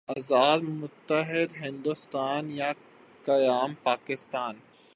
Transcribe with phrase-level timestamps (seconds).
[0.09, 2.71] آزاد متحدہ ہندوستان یا
[3.25, 4.55] قیام پاکستان؟